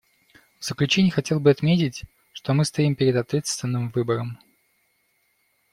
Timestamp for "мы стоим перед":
2.55-3.15